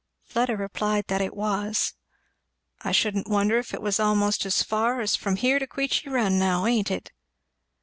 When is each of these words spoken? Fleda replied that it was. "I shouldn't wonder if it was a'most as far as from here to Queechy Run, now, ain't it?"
Fleda 0.23 0.57
replied 0.57 1.05
that 1.09 1.21
it 1.21 1.35
was. 1.35 1.93
"I 2.81 2.91
shouldn't 2.91 3.27
wonder 3.27 3.59
if 3.59 3.71
it 3.71 3.83
was 3.83 3.99
a'most 3.99 4.47
as 4.47 4.63
far 4.63 4.99
as 4.99 5.15
from 5.15 5.35
here 5.35 5.59
to 5.59 5.67
Queechy 5.67 6.09
Run, 6.11 6.39
now, 6.39 6.65
ain't 6.65 6.89
it?" 6.89 7.11